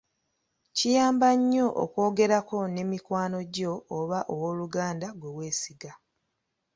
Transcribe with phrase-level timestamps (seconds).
[0.77, 5.91] Kiyamba nnyo okwogerako ne mikwano gyo oba owooluganda gwe weesiga.